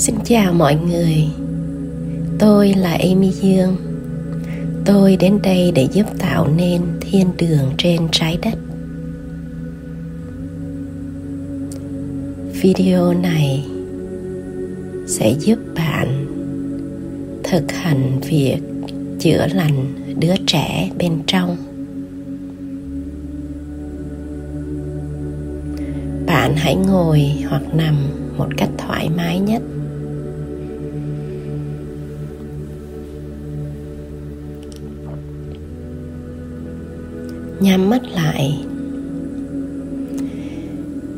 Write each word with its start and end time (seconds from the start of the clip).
Xin 0.00 0.14
chào 0.24 0.52
mọi 0.52 0.76
người. 0.76 1.28
Tôi 2.38 2.74
là 2.74 2.90
Amy 2.90 3.30
Dương. 3.30 3.76
Tôi 4.84 5.16
đến 5.16 5.38
đây 5.42 5.72
để 5.74 5.88
giúp 5.92 6.06
tạo 6.18 6.48
nên 6.56 6.82
thiên 7.00 7.26
đường 7.38 7.72
trên 7.78 8.00
trái 8.12 8.38
đất. 8.42 8.58
Video 12.62 13.14
này 13.14 13.64
sẽ 15.06 15.34
giúp 15.40 15.58
bạn 15.74 16.26
thực 17.44 17.72
hành 17.72 18.20
việc 18.20 18.58
chữa 19.18 19.46
lành 19.54 19.94
đứa 20.20 20.34
trẻ 20.46 20.90
bên 20.98 21.12
trong. 21.26 21.56
Bạn 26.26 26.54
hãy 26.56 26.76
ngồi 26.76 27.22
hoặc 27.48 27.74
nằm 27.74 27.94
một 28.36 28.48
cách 28.56 28.70
thoải 28.78 29.08
mái 29.16 29.38
nhất. 29.38 29.62
Nhắm 37.60 37.90
mắt 37.90 38.02
lại. 38.12 38.64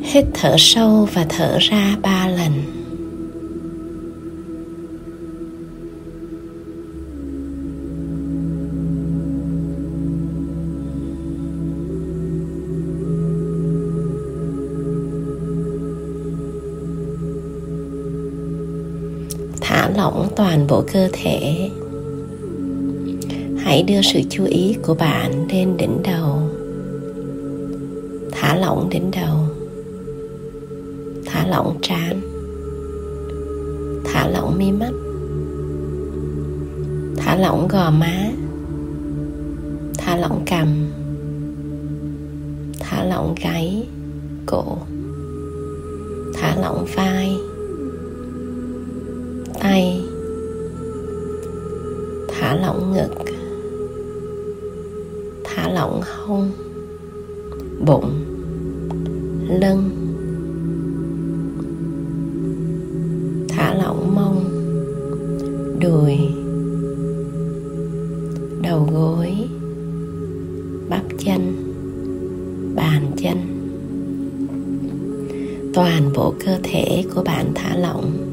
Hít 0.02 0.24
thở 0.34 0.54
sâu 0.58 1.08
và 1.12 1.26
thở 1.28 1.58
ra 1.60 1.96
ba 2.02 2.28
lần. 2.28 2.52
Thả 19.60 19.90
lỏng 19.96 20.28
toàn 20.36 20.66
bộ 20.66 20.84
cơ 20.92 21.08
thể 21.12 21.70
hãy 23.72 23.82
đưa 23.82 24.02
sự 24.02 24.20
chú 24.30 24.44
ý 24.44 24.76
của 24.82 24.94
bạn 24.94 25.46
lên 25.52 25.76
đỉnh 25.76 26.02
đầu. 26.02 26.38
Thả 28.32 28.56
lỏng 28.56 28.88
đỉnh 28.90 29.10
đầu. 29.10 29.38
Thả 31.26 31.46
lỏng 31.46 31.78
trán. 31.82 32.20
Thả 34.04 34.28
lỏng 34.28 34.58
mi 34.58 34.72
mắt. 34.72 34.92
Thả 37.16 37.36
lỏng 37.36 37.68
gò 37.68 37.90
má. 37.90 38.30
Thả 39.98 40.16
lỏng 40.16 40.42
cằm. 40.46 40.68
Thả 42.80 43.04
lỏng 43.04 43.34
gáy, 43.42 43.86
cổ. 44.46 44.78
Thả 46.34 46.56
lỏng 46.60 46.86
vai. 46.94 47.36
Tay. 49.60 50.00
Thả 52.28 52.54
lỏng 52.54 52.92
ngực 52.92 53.21
lỏng 55.82 56.00
hông 56.02 56.50
bụng, 57.86 58.10
lưng, 59.60 59.90
thả 63.48 63.74
lỏng 63.74 64.14
mông, 64.14 64.44
đùi, 65.80 66.16
đầu 68.62 68.88
gối, 68.92 69.36
bắp 70.88 71.02
chân, 71.18 71.40
bàn 72.76 73.10
chân. 73.16 73.38
Toàn 75.74 76.12
bộ 76.14 76.34
cơ 76.44 76.58
thể 76.62 77.04
của 77.14 77.22
bạn 77.22 77.52
thả 77.54 77.76
lỏng. 77.76 78.31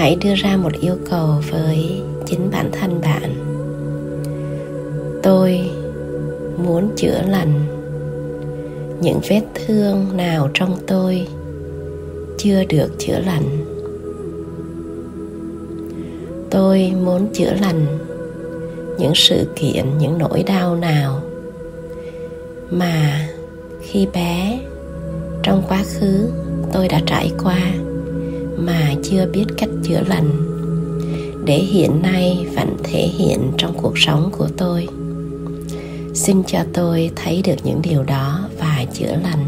Hãy 0.00 0.16
đưa 0.20 0.34
ra 0.34 0.56
một 0.56 0.72
yêu 0.80 0.96
cầu 1.10 1.42
với 1.50 2.02
chính 2.26 2.50
bản 2.50 2.70
thân 2.72 3.00
bạn. 3.00 3.34
Tôi 5.22 5.70
muốn 6.64 6.90
chữa 6.96 7.22
lành 7.28 7.66
những 9.00 9.20
vết 9.28 9.40
thương 9.54 10.16
nào 10.16 10.50
trong 10.54 10.76
tôi 10.86 11.26
chưa 12.38 12.64
được 12.64 12.88
chữa 12.98 13.18
lành. 13.26 13.64
Tôi 16.50 16.92
muốn 17.04 17.28
chữa 17.32 17.52
lành 17.60 17.86
những 18.98 19.12
sự 19.14 19.46
kiện, 19.56 19.98
những 19.98 20.18
nỗi 20.18 20.42
đau 20.42 20.76
nào 20.76 21.22
mà 22.70 23.28
khi 23.82 24.06
bé 24.14 24.60
trong 25.42 25.62
quá 25.68 25.84
khứ 25.86 26.28
tôi 26.72 26.88
đã 26.88 27.00
trải 27.06 27.32
qua 27.42 27.72
mà 28.58 28.94
chưa 29.02 29.26
biết 29.32 29.44
cách 29.56 29.70
chữa 29.82 30.00
lành, 30.08 30.30
để 31.44 31.58
hiện 31.58 32.02
nay 32.02 32.46
vẫn 32.56 32.76
thể 32.84 33.06
hiện 33.06 33.52
trong 33.58 33.74
cuộc 33.82 33.98
sống 33.98 34.30
của 34.38 34.48
tôi. 34.56 34.86
Xin 36.14 36.42
cho 36.46 36.58
tôi 36.72 37.10
thấy 37.16 37.42
được 37.44 37.56
những 37.64 37.82
điều 37.82 38.02
đó 38.02 38.48
và 38.58 38.84
chữa 38.94 39.16
lành. 39.22 39.46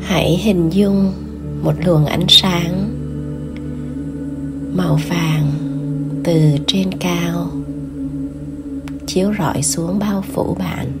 Hãy 0.00 0.36
hình 0.36 0.70
dung 0.70 1.12
một 1.62 1.72
luồng 1.84 2.06
ánh 2.06 2.26
sáng 2.28 2.90
màu 4.76 4.98
vàng 5.08 5.69
từ 6.24 6.40
trên 6.66 6.90
cao, 7.00 7.50
chiếu 9.06 9.32
rọi 9.38 9.62
xuống 9.62 9.98
bao 9.98 10.24
phủ 10.32 10.56
bạn. 10.58 10.92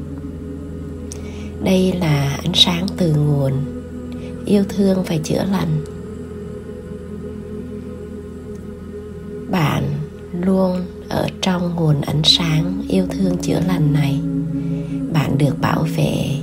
Đây 1.64 1.92
là 2.00 2.38
ánh 2.42 2.54
sáng 2.54 2.86
từ 2.96 3.14
nguồn, 3.14 3.52
yêu 4.46 4.64
thương 4.68 5.02
và 5.06 5.16
chữa 5.24 5.44
lành. 5.52 5.84
Bạn 9.50 9.84
luôn 10.40 10.76
ở 11.08 11.28
trong 11.40 11.76
nguồn 11.76 12.00
ánh 12.00 12.22
sáng 12.24 12.82
yêu 12.88 13.06
thương 13.10 13.36
chữa 13.42 13.60
lành 13.68 13.92
này. 13.92 14.20
Bạn 15.12 15.38
được 15.38 15.60
bảo 15.60 15.86
vệ, 15.96 16.38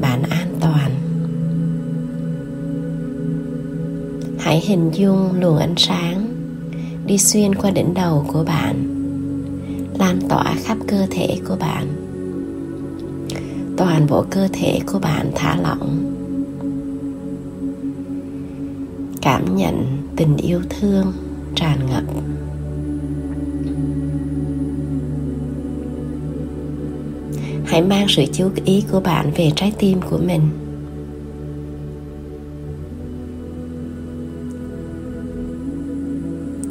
bạn 0.00 0.22
an 0.22 0.54
toàn. 0.60 0.90
Hãy 4.38 4.60
hình 4.60 4.90
dung 4.94 5.40
luồng 5.40 5.58
ánh 5.58 5.74
sáng 5.76 6.29
đi 7.10 7.18
xuyên 7.18 7.54
qua 7.54 7.70
đỉnh 7.70 7.94
đầu 7.94 8.24
của 8.32 8.44
bạn, 8.44 8.84
lan 9.98 10.18
tỏa 10.28 10.54
khắp 10.64 10.78
cơ 10.86 11.06
thể 11.10 11.38
của 11.48 11.56
bạn. 11.60 11.86
Toàn 13.76 14.06
bộ 14.06 14.24
cơ 14.30 14.48
thể 14.52 14.80
của 14.86 14.98
bạn 14.98 15.30
thả 15.34 15.56
lỏng. 15.56 16.14
Cảm 19.22 19.56
nhận 19.56 19.86
tình 20.16 20.36
yêu 20.36 20.60
thương 20.70 21.12
tràn 21.54 21.78
ngập. 21.90 22.04
Hãy 27.66 27.82
mang 27.82 28.06
sự 28.08 28.24
chú 28.32 28.50
ý 28.64 28.84
của 28.92 29.00
bạn 29.00 29.30
về 29.36 29.50
trái 29.56 29.72
tim 29.78 30.00
của 30.10 30.18
mình. 30.18 30.40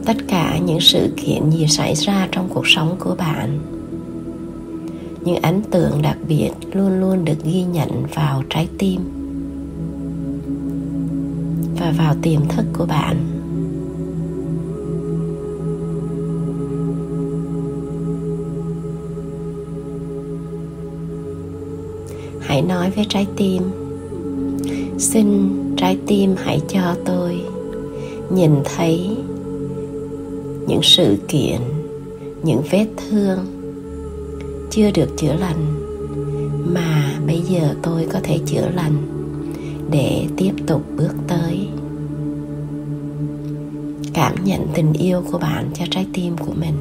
Tất 0.09 0.17
cả 0.27 0.57
những 0.57 0.79
sự 0.79 1.09
kiện 1.17 1.51
gì 1.51 1.67
xảy 1.67 1.95
ra 1.95 2.27
trong 2.31 2.49
cuộc 2.53 2.67
sống 2.67 2.95
của 2.99 3.15
bạn. 3.15 3.59
Những 5.25 5.41
ấn 5.41 5.61
tượng 5.71 6.01
đặc 6.01 6.17
biệt 6.27 6.49
luôn 6.73 6.99
luôn 6.99 7.25
được 7.25 7.43
ghi 7.43 7.63
nhận 7.63 7.89
vào 8.15 8.43
trái 8.49 8.67
tim 8.77 9.01
và 11.79 11.93
vào 11.97 12.15
tiềm 12.21 12.41
thức 12.47 12.65
của 12.77 12.85
bạn. 12.85 13.17
Hãy 22.41 22.61
nói 22.61 22.91
với 22.95 23.05
trái 23.09 23.27
tim, 23.37 23.63
xin 24.97 25.49
trái 25.77 25.97
tim 26.07 26.35
hãy 26.37 26.61
cho 26.69 26.95
tôi 27.05 27.41
nhìn 28.29 28.51
thấy 28.63 29.17
những 30.69 30.83
sự 30.83 31.17
kiện, 31.27 31.61
những 32.43 32.61
vết 32.71 32.85
thương 32.97 33.39
chưa 34.69 34.91
được 34.91 35.17
chữa 35.17 35.33
lành 35.33 35.65
mà 36.73 37.19
bây 37.27 37.41
giờ 37.41 37.75
tôi 37.83 38.07
có 38.13 38.19
thể 38.23 38.39
chữa 38.45 38.69
lành 38.75 38.93
để 39.91 40.25
tiếp 40.37 40.51
tục 40.67 40.81
bước 40.97 41.13
tới. 41.27 41.67
Cảm 44.13 44.35
nhận 44.43 44.67
tình 44.73 44.93
yêu 44.93 45.23
của 45.31 45.37
bạn 45.37 45.71
cho 45.73 45.85
trái 45.91 46.07
tim 46.13 46.37
của 46.37 46.53
mình. 46.55 46.75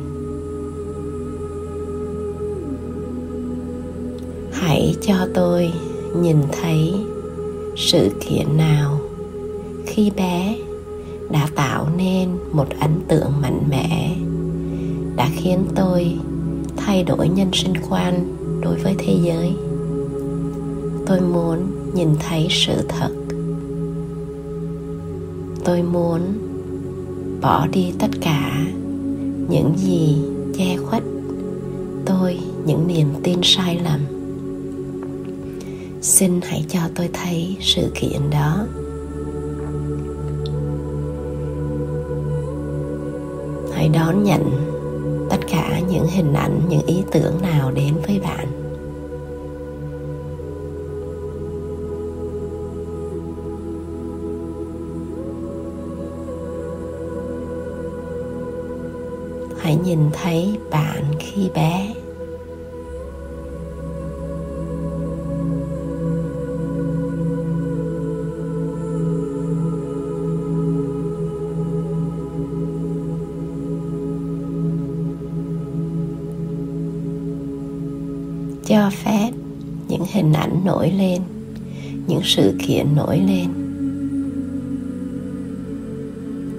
Hãy 4.53 4.95
cho 5.03 5.15
tôi 5.35 5.73
nhìn 6.17 6.37
thấy 6.63 6.95
sự 7.77 8.11
kiện 8.21 8.57
nào 8.57 9.01
khi 9.87 10.11
bé 10.17 10.57
đã 11.31 11.49
tạo 11.55 11.89
nên 11.97 12.29
một 12.53 12.67
ấn 12.81 12.91
tượng 13.09 13.33
mạnh 13.43 13.63
mẽ, 13.71 14.17
đã 15.17 15.29
khiến 15.37 15.59
tôi 15.75 16.17
thay 16.77 17.05
đổi 17.05 17.29
nhân 17.29 17.51
sinh 17.53 17.73
quan 17.91 18.37
đối 18.61 18.77
với 18.77 18.95
thế 18.99 19.17
giới. 19.23 19.53
Tôi 21.07 21.21
muốn 21.21 21.59
nhìn 21.95 22.09
thấy 22.29 22.47
sự 22.51 22.75
thật. 22.89 23.11
Tôi 25.65 25.83
muốn 25.83 26.21
bỏ 27.41 27.67
đi 27.67 27.93
tất 27.99 28.11
cả 28.21 28.67
những 29.49 29.73
gì 29.77 30.19
che 30.59 30.77
khuất 30.77 31.03
tôi, 32.07 32.39
những 32.67 32.87
niềm 32.87 33.09
tin 33.23 33.41
sai 33.43 33.81
lầm. 33.85 34.01
Xin 36.03 36.41
hãy 36.43 36.65
cho 36.69 36.81
tôi 36.95 37.09
thấy 37.13 37.57
sự 37.61 37.91
kiện 37.95 38.31
đó. 38.31 38.67
Hãy 43.79 43.89
đón 43.89 44.25
nhận 44.25 44.43
tất 45.31 45.37
cả 45.49 45.81
những 45.91 46.07
hình 46.07 46.33
ảnh, 46.33 46.61
những 46.69 46.87
ý 46.87 47.03
tưởng 47.13 47.43
nào 47.43 47.71
đến 47.71 47.95
với 48.07 48.21
bạn. 48.21 48.47
Hãy 59.59 59.77
nhìn 59.85 59.99
thấy 60.13 60.59
bạn 60.71 61.05
khi 61.19 61.51
bé. 61.55 61.98
Cho 78.69 78.91
phép 78.91 79.31
những 79.89 80.05
hình 80.13 80.33
ảnh 80.33 80.65
nổi 80.65 80.91
lên, 80.91 81.23
những 82.07 82.21
sự 82.25 82.55
kiện 82.67 82.87
nổi 82.97 83.19
lên. 83.19 83.49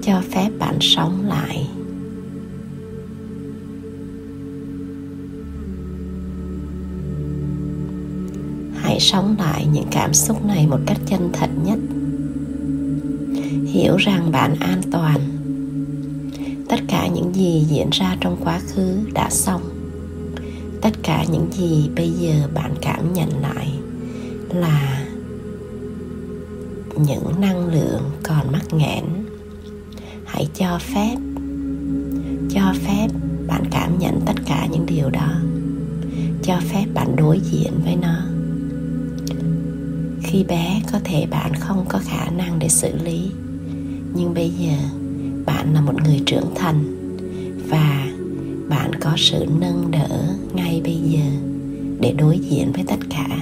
Cho 0.02 0.22
phép 0.32 0.50
bạn 0.60 0.78
sống 0.82 1.26
lại. 1.28 1.68
Hãy 8.76 9.00
sống 9.00 9.36
lại 9.40 9.68
những 9.74 9.88
cảm 9.92 10.14
xúc 10.14 10.46
này 10.46 10.68
một 10.68 10.80
cách 10.86 11.00
chân 11.06 11.30
thật 11.34 11.50
nhất. 11.66 11.80
Hiểu 13.66 13.98
rằng 13.98 14.32
bạn 14.32 14.56
an 14.60 14.82
toàn. 14.92 15.20
Tất 16.70 16.80
cả 16.88 17.08
những 17.08 17.36
gì 17.36 17.66
diễn 17.70 17.90
ra 17.92 18.18
trong 18.22 18.38
quá 18.44 18.60
khứ 18.60 18.98
đã 19.14 19.30
xong 19.30 19.79
tất 20.82 20.94
cả 21.04 21.26
những 21.32 21.48
gì 21.52 21.90
bây 21.96 22.12
giờ 22.12 22.50
bạn 22.54 22.76
cảm 22.82 23.14
nhận 23.14 23.42
lại 23.42 23.74
là 24.54 25.06
những 26.96 27.42
năng 27.42 27.68
lượng 27.68 28.02
còn 28.24 28.52
mắc 28.52 28.74
nghẽn. 28.74 29.04
Hãy 30.26 30.48
cho 30.54 30.80
phép 30.80 31.16
cho 32.50 32.74
phép 32.86 33.08
bạn 33.48 33.64
cảm 33.72 34.00
nhận 34.00 34.22
tất 34.26 34.36
cả 34.46 34.68
những 34.72 34.86
điều 34.86 35.10
đó. 35.10 35.34
Cho 36.44 36.60
phép 36.60 36.86
bạn 36.94 37.16
đối 37.16 37.40
diện 37.40 37.74
với 37.84 37.96
nó. 37.96 38.16
Khi 40.24 40.44
bé, 40.44 40.82
có 40.92 41.00
thể 41.04 41.26
bạn 41.30 41.54
không 41.60 41.86
có 41.90 42.00
khả 42.04 42.30
năng 42.30 42.60
để 42.60 42.70
xử 42.70 42.96
lý. 43.04 43.32
Nhưng 44.16 44.34
bây 44.34 44.50
giờ, 44.50 44.76
bạn 45.46 45.74
là 45.74 45.82
một 45.82 46.04
người 46.04 46.22
trưởng 46.26 46.56
thành 46.56 46.84
và 47.70 48.08
bạn 48.70 48.92
có 49.02 49.14
sự 49.18 49.46
nâng 49.60 49.92
đỡ 49.92 50.36
ngay 50.54 50.82
bây 50.84 50.96
giờ 50.96 51.26
để 52.00 52.14
đối 52.18 52.40
diện 52.40 52.72
với 52.72 52.84
tất 52.88 53.00
cả. 53.10 53.39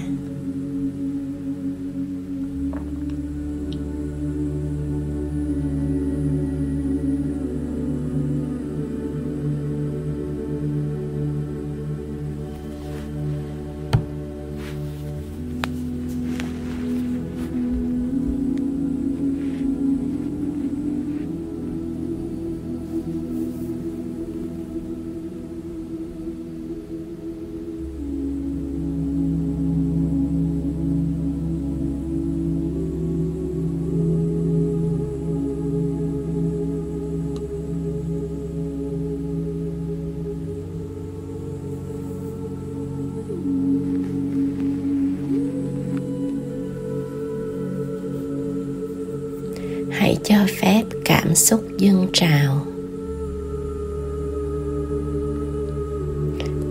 Cho 50.30 50.36
phép 50.62 50.84
cảm 51.06 51.36
xúc 51.36 51.64
dâng 51.78 52.08
trào. 52.14 52.66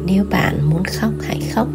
Nếu 0.07 0.25
bạn 0.31 0.71
muốn 0.71 0.83
khóc 0.85 1.13
hãy 1.23 1.41
khóc. 1.55 1.69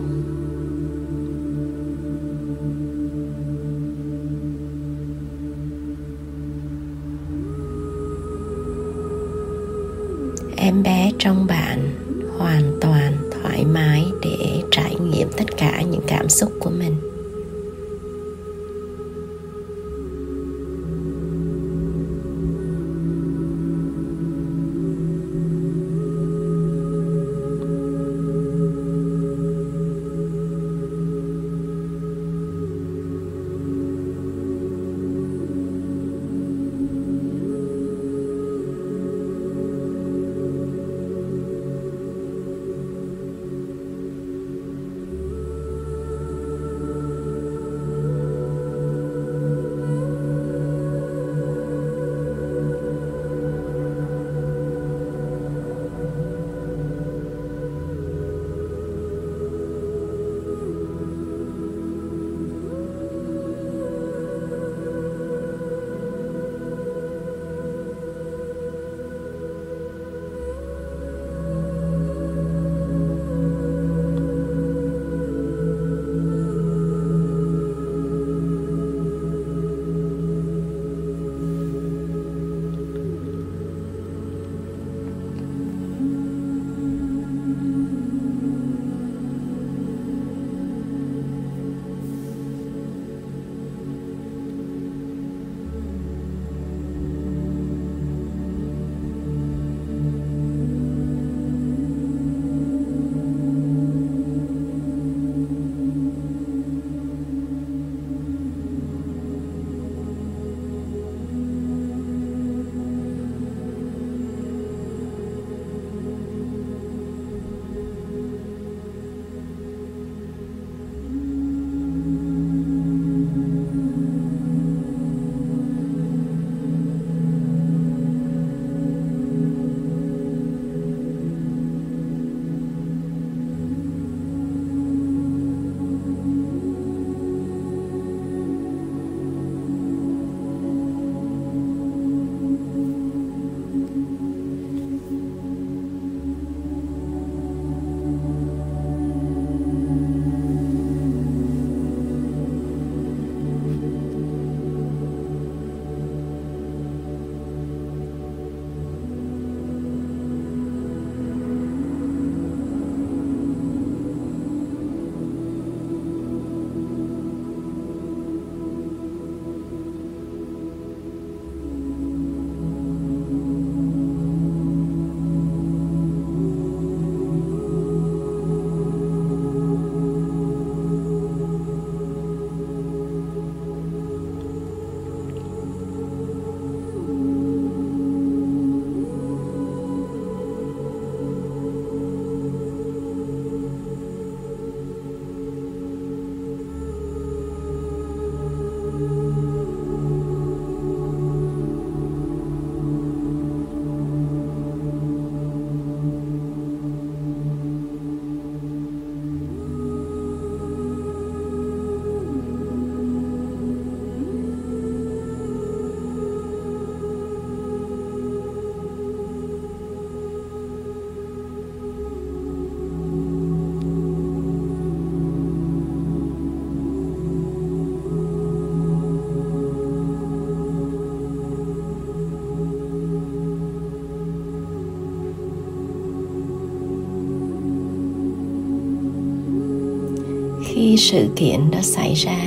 Sự 241.01 241.27
kiện 241.35 241.71
đã 241.71 241.81
xảy 241.81 242.13
ra. 242.13 242.37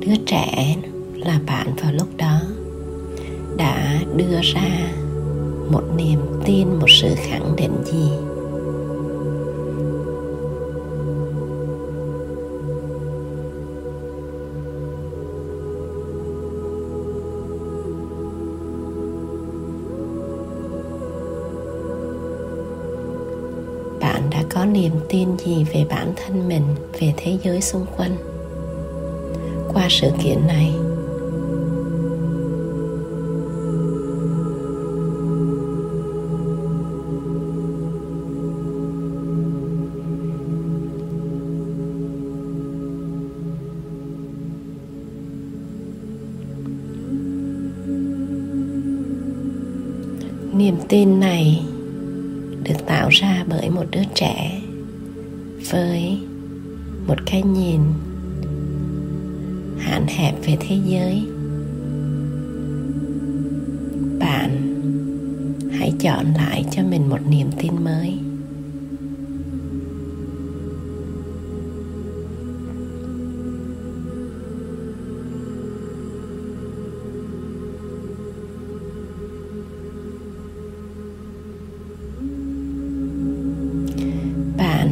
Đứa 0.00 0.14
trẻ 0.26 0.76
là 1.14 1.40
bạn 1.46 1.66
vào 1.82 1.92
lúc 1.92 2.08
đó 2.16 2.40
đã 3.56 4.00
đưa 4.16 4.40
ra 4.42 4.92
một 5.70 5.82
niềm 5.96 6.20
tin, 6.44 6.68
một 6.68 6.90
sự 7.00 7.08
khẳng 7.16 7.56
định 7.56 7.72
gì? 7.84 8.29
Niềm 24.72 24.92
tin 25.08 25.36
gì 25.36 25.64
về 25.72 25.84
bản 25.90 26.12
thân 26.16 26.48
mình, 26.48 26.62
về 27.00 27.14
thế 27.16 27.38
giới 27.42 27.60
xung 27.60 27.86
quanh? 27.96 28.16
Qua 29.72 29.86
sự 29.90 30.10
kiện 30.24 30.46
này, 30.46 30.72
niềm 50.54 50.76
tin 50.88 51.20
này 51.20 51.62
được 52.64 52.86
tạo 52.86 53.08
ra 53.08 53.44
bởi 53.48 53.70
một 53.70 53.84
đứa 53.90 54.02
trẻ 54.14 54.59
với 55.70 56.18
một 57.06 57.14
cái 57.26 57.42
nhìn 57.42 57.80
hạn 59.78 60.06
hẹp 60.08 60.34
về 60.46 60.56
thế 60.60 60.78
giới. 60.86 61.26
Bạn 64.18 64.50
hãy 65.72 65.92
chọn 66.00 66.24
lại 66.36 66.64
cho 66.70 66.82
mình 66.82 67.08
một 67.08 67.18
niềm 67.30 67.46
tin 67.58 67.84
mới. 67.84 68.18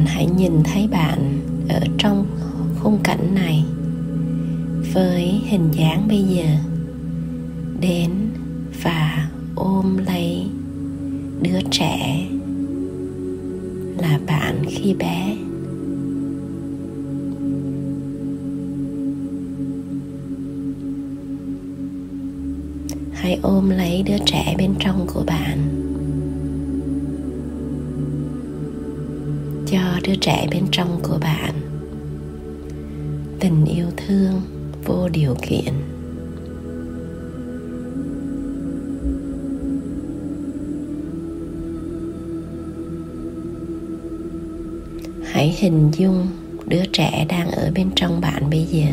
Hãy 0.09 0.27
nhìn 0.37 0.63
thấy 0.63 0.87
bạn 0.87 1.39
ở 1.69 1.79
trong 1.97 2.25
khung 2.79 2.99
cảnh 3.03 3.35
này 3.35 3.63
với 4.93 5.41
hình 5.45 5.69
dáng 5.71 6.07
bây 6.07 6.23
giờ. 6.23 6.45
Đến 7.81 8.11
và 8.83 9.29
ôm 9.55 9.97
lấy 9.97 10.45
đứa 11.41 11.59
trẻ 11.71 12.27
là 13.97 14.19
bạn 14.27 14.63
khi 14.67 14.93
bé. 14.93 15.37
Hãy 23.13 23.39
ôm 23.41 23.69
lấy 23.69 24.03
đứa 24.03 24.17
trẻ 24.25 24.55
bên 24.57 24.73
trong 24.79 25.07
của 25.13 25.23
bạn. 25.27 25.88
Cho 29.71 29.79
đứa 30.03 30.15
trẻ 30.15 30.47
bên 30.51 30.63
trong 30.71 30.99
của 31.03 31.17
bạn. 31.21 31.53
Tình 33.39 33.65
yêu 33.65 33.85
thương 33.97 34.41
vô 34.85 35.09
điều 35.09 35.35
kiện. 35.41 35.73
Hãy 45.25 45.55
hình 45.57 45.91
dung 45.97 46.27
đứa 46.65 46.85
trẻ 46.93 47.25
đang 47.29 47.51
ở 47.51 47.71
bên 47.75 47.89
trong 47.95 48.21
bạn 48.21 48.49
bây 48.49 48.65
giờ. 48.65 48.87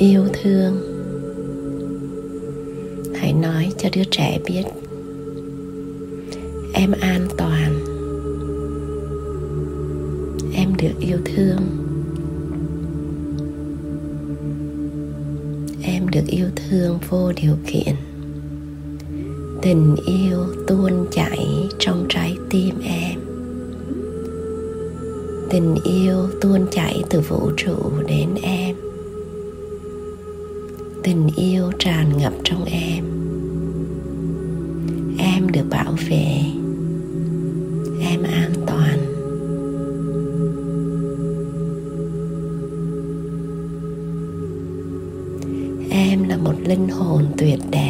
Yêu 0.00 0.24
thương. 0.42 0.80
Hãy 3.14 3.32
nói 3.32 3.72
cho 3.78 3.88
đứa 3.92 4.04
trẻ 4.10 4.40
biết, 4.46 4.62
em 6.74 6.92
an 7.00 7.28
toàn. 7.36 7.80
Em 10.54 10.74
được 10.78 11.00
yêu 11.00 11.18
thương. 11.24 11.58
Em 15.82 16.08
được 16.08 16.26
yêu 16.26 16.46
thương 16.56 16.98
vô 17.08 17.32
điều 17.32 17.56
kiện. 17.66 17.94
Tình 19.62 19.96
yêu 20.06 20.44
tuôn 20.66 21.06
chảy 21.10 21.68
trong 21.78 22.06
trái 22.08 22.36
tim 22.50 22.74
em. 22.84 23.20
Tình 25.50 25.74
yêu 25.84 26.16
tuôn 26.40 26.66
chảy 26.70 27.02
từ 27.10 27.20
vũ 27.20 27.50
trụ 27.56 27.76
đến 28.08 28.28
em 28.42 28.89
tình 31.02 31.28
yêu 31.36 31.70
tràn 31.78 32.18
ngập 32.18 32.32
trong 32.44 32.64
em. 32.64 33.04
Em 35.18 35.48
được 35.48 35.64
bảo 35.70 35.92
vệ. 36.08 36.42
Em 38.00 38.22
an 38.22 38.52
toàn. 38.66 38.98
Em 45.90 46.28
là 46.28 46.36
một 46.36 46.54
linh 46.64 46.88
hồn 46.88 47.24
tuyệt 47.38 47.58
đẹp. 47.70 47.89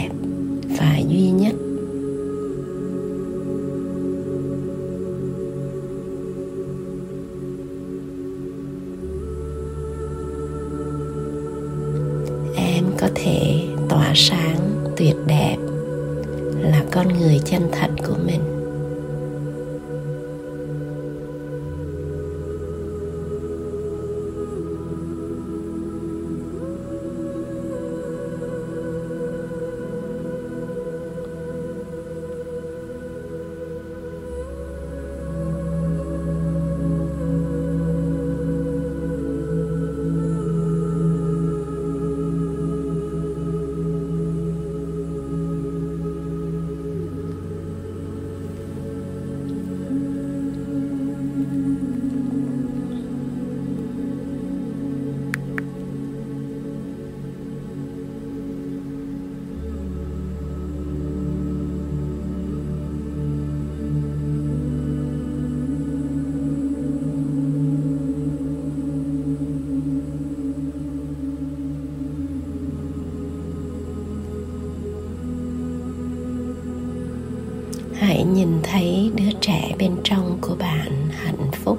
Nhìn 78.41 78.61
thấy 78.63 79.11
đứa 79.17 79.39
trẻ 79.41 79.75
bên 79.79 79.93
trong 80.05 80.39
của 80.41 80.57
bạn 80.59 80.93
hạnh 81.11 81.51
phúc. 81.53 81.79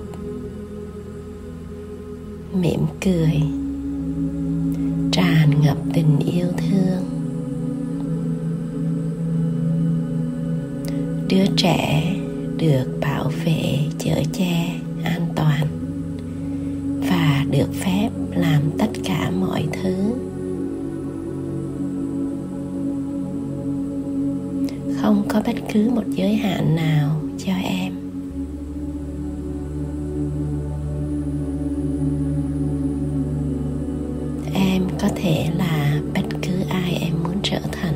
Mỉm 2.53 2.79
cười, 3.01 3.41
tràn 5.11 5.61
ngập 5.61 5.77
tình 5.93 6.19
yêu 6.19 6.47
thương. 6.57 7.03
Đứa 11.29 11.45
trẻ 11.57 12.13
được 12.57 12.85
bảo 13.01 13.31
vệ, 13.45 13.79
chở 13.99 14.23
che 14.33 14.79
an 15.03 15.27
toàn 15.35 15.67
và 17.09 17.45
được 17.51 17.73
phép 17.73 18.09
làm 18.35 18.61
tất 18.77 18.90
có 25.43 25.53
bất 25.53 25.61
cứ 25.73 25.89
một 25.89 26.03
giới 26.09 26.35
hạn 26.35 26.75
nào 26.75 27.21
cho 27.37 27.53
em. 27.63 27.93
Em 34.53 34.83
có 35.01 35.07
thể 35.15 35.49
là 35.57 36.01
bất 36.13 36.21
cứ 36.41 36.51
ai 36.69 36.93
em 37.01 37.13
muốn 37.23 37.35
trở 37.43 37.59
thành. 37.71 37.95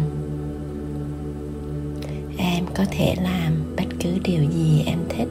Em 2.37 2.65
có 2.75 2.85
thể 2.91 3.15
làm 3.23 3.53
bất 3.77 3.87
cứ 3.99 4.09
điều 4.23 4.43
gì 4.43 4.83
em 4.85 4.99
thích. 5.09 5.27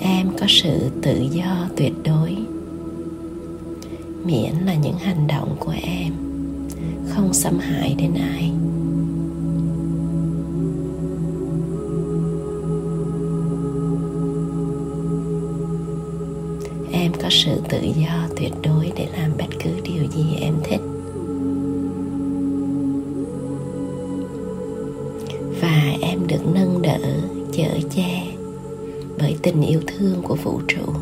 Em 0.00 0.28
có 0.40 0.46
sự 0.48 0.90
tự 1.02 1.26
do 1.32 1.68
tuyệt 1.76 1.92
đối. 2.04 2.36
Miễn 4.24 4.52
là 4.66 4.74
những 4.74 4.98
hành 4.98 5.26
động 5.26 5.56
của 5.60 5.74
em 5.82 6.29
không 7.08 7.34
xâm 7.34 7.58
hại 7.58 7.94
đến 7.98 8.14
ai. 8.14 8.52
Em 16.92 17.12
có 17.22 17.28
sự 17.30 17.60
tự 17.68 17.78
do 17.82 18.28
tuyệt 18.36 18.52
đối 18.62 18.92
để 18.96 19.08
làm 19.18 19.30
bất 19.38 19.48
cứ 19.64 19.70
điều 19.84 20.04
gì 20.16 20.36
em 20.40 20.54
thích. 20.64 20.80
Và 25.60 25.92
em 26.00 26.26
được 26.26 26.46
nâng 26.54 26.82
đỡ, 26.82 26.98
chở 27.52 27.78
che 27.90 28.26
bởi 29.18 29.36
tình 29.42 29.62
yêu 29.62 29.80
thương 29.86 30.22
của 30.22 30.34
vũ 30.34 30.60
trụ. 30.68 30.92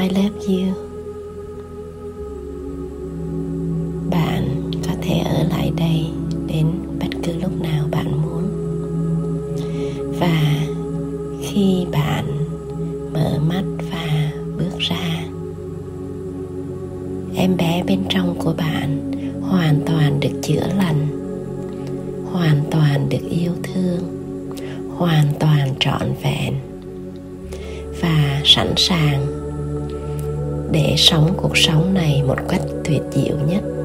I 0.00 0.08
love 0.08 0.46
you. 0.48 0.74
Bạn 4.10 4.70
có 4.86 4.92
thể 5.02 5.18
ở 5.18 5.42
lại 5.50 5.72
đây 5.76 6.06
đến 6.46 6.66
bất 7.00 7.08
cứ 7.22 7.32
lúc 7.42 7.62
nào 7.62 7.84
bạn 7.90 8.22
muốn. 8.22 8.42
Và 10.20 10.66
khi 11.42 11.86
bạn 11.92 12.24
mở 13.12 13.38
mắt 13.48 13.62
và 13.92 14.32
bước 14.58 14.78
ra, 14.78 15.24
em 17.34 17.56
bé 17.56 17.82
bên 17.86 18.00
trong 18.08 18.38
của 18.38 18.54
bạn 18.56 19.12
hoàn 19.40 19.80
toàn 19.86 20.20
được 20.20 20.42
chữa 20.42 20.66
lành, 20.78 21.06
hoàn 22.32 22.60
toàn 22.70 23.08
được 23.08 23.30
yêu 23.30 23.52
thương, 23.62 24.00
hoàn 24.96 25.24
toàn 25.40 25.74
trọn 25.80 26.02
vẹn 26.22 26.54
và 28.02 28.40
sẵn 28.44 28.74
sàng 28.76 29.39
để 30.72 30.94
sống 30.96 31.34
cuộc 31.36 31.56
sống 31.56 31.94
này 31.94 32.22
một 32.26 32.38
cách 32.48 32.60
tuyệt 32.84 33.02
diệu 33.10 33.36
nhất. 33.48 33.79